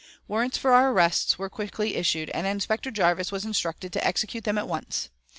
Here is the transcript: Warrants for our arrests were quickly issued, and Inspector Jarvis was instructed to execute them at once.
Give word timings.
Warrants 0.27 0.57
for 0.57 0.71
our 0.71 0.91
arrests 0.91 1.37
were 1.37 1.47
quickly 1.47 1.93
issued, 1.95 2.31
and 2.31 2.47
Inspector 2.47 2.89
Jarvis 2.89 3.31
was 3.31 3.45
instructed 3.45 3.93
to 3.93 4.03
execute 4.03 4.45
them 4.45 4.57
at 4.57 4.67
once. 4.67 5.11